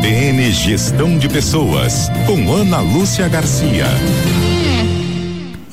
CBN 0.00 0.50
Gestão 0.52 1.18
de 1.18 1.28
Pessoas, 1.28 2.08
com 2.26 2.50
Ana 2.54 2.80
Lúcia 2.80 3.28
Garcia. 3.28 3.84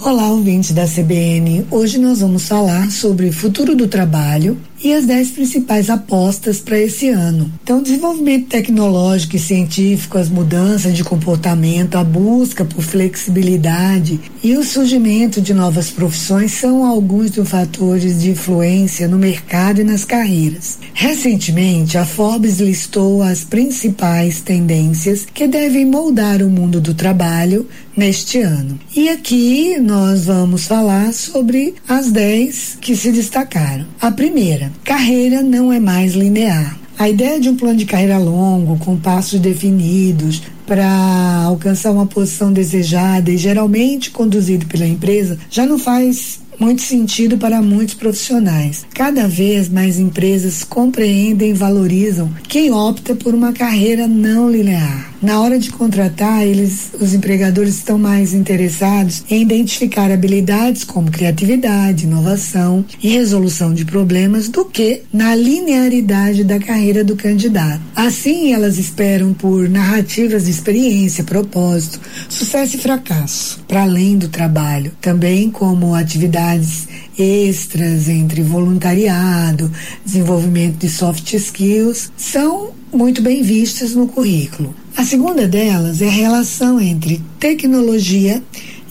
Olá, 0.02 0.30
ouvinte 0.32 0.73
da 0.73 0.86
CBN. 0.86 1.66
Hoje 1.71 1.98
nós 1.98 2.20
vamos 2.20 2.46
falar 2.46 2.92
sobre 2.92 3.32
futuro 3.32 3.74
do 3.74 3.88
trabalho 3.88 4.58
e 4.84 4.94
as 4.94 5.05
dez 5.05 5.32
principais 5.32 5.89
apostas 5.89 6.60
para 6.60 6.79
esse 6.79 7.10
ano. 7.10 7.52
Então, 7.64 7.82
desenvolvimento 7.82 8.48
tecnológico 8.48 9.36
e 9.36 9.39
científico, 9.39 10.18
as 10.18 10.30
mudanças 10.30 10.96
de 10.96 11.04
comportamento, 11.04 11.98
a 11.98 12.04
busca 12.04 12.64
por 12.64 12.84
flexibilidade 12.84 14.20
e 14.44 14.55
o 14.55 14.63
surgimento 14.63 15.41
de 15.41 15.54
novas 15.54 15.90
profissões 15.90 16.52
são 16.52 16.86
alguns 16.86 17.32
dos 17.32 17.50
fatores 17.50 18.21
de 18.21 18.32
influência 18.32 19.08
no 19.08 19.18
mercado 19.18 19.82
e 19.82 19.84
nas 19.84 20.05
carreiras. 20.05 20.78
Recentemente, 20.94 21.98
a 21.98 22.05
Forbes 22.05 22.59
listou 22.59 23.21
as 23.21 23.44
principais 23.44 24.41
tendências 24.41 25.25
que 25.34 25.48
devem 25.48 25.86
moldar 25.86 26.41
o 26.41 26.50
mundo 26.50 26.80
do 26.80 26.94
trabalho 26.94 27.67
neste 27.95 28.39
ano. 28.39 28.80
E 28.95 29.09
aqui 29.09 29.80
nós 29.80 30.25
vamos 30.25 30.66
falar 30.66 31.12
sobre 31.14 31.73
as 31.88 32.12
dez 32.12 32.78
que 32.80 32.95
se 32.95 33.12
destacaram. 33.12 33.86
A 34.00 34.12
primeira, 34.12 34.66
carreira 34.84 35.41
não 35.41 35.71
é 35.71 35.80
mais 35.80 36.13
linear. 36.13 36.77
A 36.99 37.08
ideia 37.08 37.39
de 37.39 37.48
um 37.48 37.55
plano 37.55 37.77
de 37.77 37.85
carreira 37.85 38.17
longo, 38.17 38.77
com 38.80 38.98
passos 38.98 39.39
definidos, 39.39 40.41
para 40.66 41.44
alcançar 41.45 41.91
uma 41.91 42.08
posição 42.08 42.52
desejada 42.52 43.30
e 43.31 43.38
geralmente 43.38 44.09
conduzido 44.09 44.66
pela 44.66 44.85
empresa, 44.85 45.38
já 45.49 45.66
não 45.66 45.77
faz 45.77 46.39
muito 46.59 46.81
sentido 46.81 47.38
para 47.38 47.61
muitos 47.61 47.94
profissionais. 47.94 48.85
Cada 48.94 49.27
vez 49.27 49.70
mais 49.70 49.99
empresas 49.99 50.63
compreendem 50.63 51.52
e 51.52 51.53
valorizam 51.53 52.31
quem 52.47 52.72
opta 52.72 53.16
por 53.16 53.34
uma 53.34 53.53
carreira 53.53 54.08
não 54.08 54.49
linear. 54.49 55.13
Na 55.20 55.42
hora 55.42 55.58
de 55.58 55.72
contratar, 55.72 56.45
eles, 56.45 56.92
os 57.02 57.14
empregadores 57.14 57.75
estão 57.75 57.97
mais 57.97 58.36
interessados 58.36 59.23
em 59.30 59.42
identificar 59.42 60.11
habilidades 60.11 60.83
como 60.83 61.09
criatividade, 61.09 62.05
inovação 62.05 62.86
e 63.02 63.09
resolução 63.09 63.73
de 63.73 63.83
problemas 63.83 64.47
do 64.47 64.64
que 64.64 65.02
na 65.11 65.33
linearidade 65.33 66.44
da 66.44 66.59
carreira 66.59 67.03
do 67.03 67.16
candidato. 67.16 67.81
Assim, 67.95 68.53
elas 68.53 68.77
esperam 68.77 69.33
por 69.33 69.67
narrativas 69.67 70.45
de 70.45 70.52
experiência, 70.52 71.23
propósito, 71.23 71.99
sucesso 72.30 72.75
e 72.75 72.80
fracasso, 72.80 73.59
para 73.67 73.81
além 73.81 74.20
do 74.20 74.27
trabalho, 74.27 74.92
também 75.02 75.49
como 75.49 75.95
atividades 75.95 76.88
extras 77.17 78.08
entre 78.08 78.44
voluntariado, 78.44 79.72
desenvolvimento 80.05 80.77
de 80.77 80.89
soft 80.89 81.33
skills, 81.33 82.11
são 82.16 82.77
muito 82.98 83.22
bem 83.22 83.44
vistas 83.44 83.94
no 83.94 84.08
currículo. 84.08 84.73
A 84.95 85.06
segunda 85.06 85.48
delas 85.48 86.02
é 86.02 86.08
a 86.08 86.12
relação 86.12 86.81
entre 86.81 87.22
tecnologia 87.39 88.42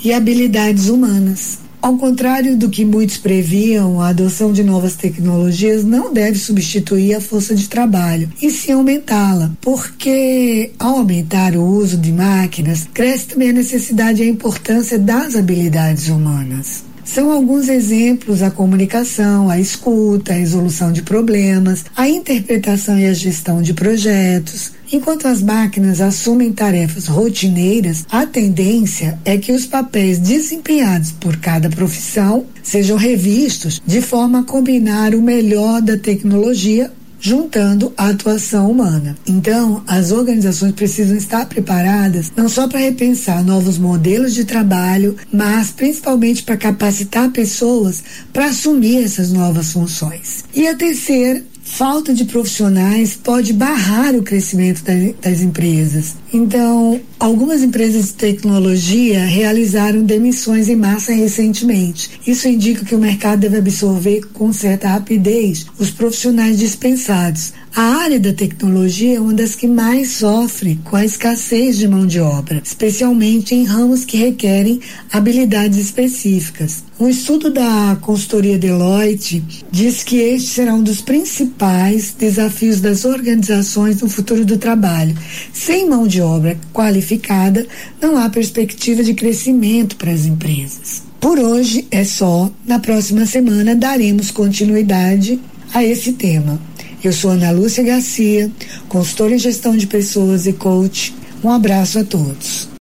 e 0.02 0.12
habilidades 0.12 0.88
humanas. 0.88 1.58
Ao 1.82 1.96
contrário 1.96 2.56
do 2.56 2.70
que 2.70 2.84
muitos 2.84 3.16
previam, 3.16 4.00
a 4.00 4.08
adoção 4.08 4.52
de 4.52 4.62
novas 4.62 4.94
tecnologias 4.94 5.84
não 5.84 6.12
deve 6.12 6.38
substituir 6.38 7.14
a 7.14 7.20
força 7.20 7.54
de 7.54 7.68
trabalho, 7.68 8.30
e 8.40 8.50
sim 8.50 8.72
aumentá-la, 8.72 9.52
porque 9.60 10.70
ao 10.78 10.98
aumentar 10.98 11.56
o 11.56 11.64
uso 11.64 11.96
de 11.96 12.12
máquinas, 12.12 12.88
cresce 12.94 13.26
também 13.26 13.50
a 13.50 13.54
necessidade 13.54 14.22
e 14.22 14.26
a 14.26 14.30
importância 14.30 14.98
das 14.98 15.34
habilidades 15.34 16.08
humanas. 16.08 16.84
São 17.06 17.30
alguns 17.30 17.68
exemplos 17.68 18.42
a 18.42 18.50
comunicação, 18.50 19.48
a 19.48 19.58
escuta, 19.58 20.32
a 20.32 20.36
resolução 20.36 20.92
de 20.92 21.02
problemas, 21.02 21.84
a 21.96 22.08
interpretação 22.08 22.98
e 22.98 23.06
a 23.06 23.14
gestão 23.14 23.62
de 23.62 23.72
projetos. 23.72 24.72
Enquanto 24.92 25.26
as 25.26 25.40
máquinas 25.40 26.00
assumem 26.00 26.52
tarefas 26.52 27.06
rotineiras, 27.06 28.04
a 28.10 28.26
tendência 28.26 29.18
é 29.24 29.38
que 29.38 29.52
os 29.52 29.64
papéis 29.64 30.18
desempenhados 30.18 31.12
por 31.12 31.36
cada 31.36 31.70
profissão 31.70 32.44
sejam 32.62 32.98
revistos 32.98 33.80
de 33.86 34.02
forma 34.02 34.40
a 34.40 34.44
combinar 34.44 35.14
o 35.14 35.22
melhor 35.22 35.80
da 35.80 35.96
tecnologia 35.96 36.92
juntando 37.20 37.92
a 37.96 38.08
atuação 38.08 38.70
humana. 38.70 39.16
Então, 39.26 39.82
as 39.86 40.12
organizações 40.12 40.72
precisam 40.72 41.16
estar 41.16 41.46
preparadas 41.46 42.32
não 42.36 42.48
só 42.48 42.68
para 42.68 42.80
repensar 42.80 43.44
novos 43.44 43.78
modelos 43.78 44.34
de 44.34 44.44
trabalho, 44.44 45.16
mas 45.32 45.70
principalmente 45.70 46.42
para 46.42 46.56
capacitar 46.56 47.30
pessoas 47.30 48.02
para 48.32 48.46
assumir 48.46 49.04
essas 49.04 49.32
novas 49.32 49.72
funções. 49.72 50.44
E 50.54 50.66
a 50.66 50.74
terceira 50.74 51.42
falta 51.66 52.14
de 52.14 52.24
profissionais 52.24 53.18
pode 53.20 53.52
barrar 53.52 54.14
o 54.14 54.22
crescimento 54.22 54.82
das 55.20 55.40
empresas. 55.40 56.14
Então, 56.36 57.00
algumas 57.18 57.62
empresas 57.62 58.08
de 58.08 58.12
tecnologia 58.12 59.24
realizaram 59.24 60.02
demissões 60.02 60.68
em 60.68 60.76
massa 60.76 61.10
recentemente. 61.14 62.10
Isso 62.26 62.46
indica 62.46 62.84
que 62.84 62.94
o 62.94 62.98
mercado 62.98 63.40
deve 63.40 63.56
absorver 63.56 64.20
com 64.34 64.52
certa 64.52 64.86
rapidez 64.86 65.64
os 65.78 65.90
profissionais 65.90 66.58
dispensados. 66.58 67.54
A 67.74 67.82
área 67.82 68.18
da 68.18 68.32
tecnologia 68.32 69.16
é 69.16 69.20
uma 69.20 69.34
das 69.34 69.54
que 69.54 69.66
mais 69.66 70.12
sofre 70.12 70.80
com 70.84 70.96
a 70.96 71.04
escassez 71.04 71.76
de 71.76 71.86
mão 71.86 72.06
de 72.06 72.18
obra, 72.20 72.62
especialmente 72.64 73.54
em 73.54 73.64
ramos 73.64 74.02
que 74.02 74.16
requerem 74.16 74.80
habilidades 75.12 75.78
específicas. 75.78 76.84
Um 76.98 77.06
estudo 77.06 77.50
da 77.50 77.98
consultoria 78.00 78.58
Deloitte 78.58 79.44
diz 79.70 80.02
que 80.02 80.16
este 80.16 80.48
será 80.48 80.72
um 80.72 80.82
dos 80.82 81.02
principais 81.02 82.14
desafios 82.18 82.80
das 82.80 83.04
organizações 83.04 84.00
no 84.00 84.08
futuro 84.08 84.46
do 84.46 84.56
trabalho. 84.56 85.14
Sem 85.52 85.86
mão 85.86 86.06
de 86.06 86.22
obra 86.26 86.58
qualificada, 86.72 87.66
não 88.00 88.18
há 88.18 88.28
perspectiva 88.28 89.02
de 89.02 89.14
crescimento 89.14 89.96
para 89.96 90.10
as 90.10 90.26
empresas. 90.26 91.02
Por 91.20 91.38
hoje 91.38 91.86
é 91.90 92.04
só. 92.04 92.50
Na 92.66 92.78
próxima 92.78 93.26
semana 93.26 93.74
daremos 93.74 94.30
continuidade 94.30 95.40
a 95.72 95.84
esse 95.84 96.12
tema. 96.12 96.60
Eu 97.02 97.12
sou 97.12 97.30
Ana 97.30 97.50
Lúcia 97.50 97.82
Garcia, 97.82 98.50
consultora 98.88 99.34
em 99.34 99.38
gestão 99.38 99.76
de 99.76 99.86
pessoas 99.86 100.46
e 100.46 100.52
coach. 100.52 101.14
Um 101.42 101.50
abraço 101.50 101.98
a 101.98 102.04
todos. 102.04 102.75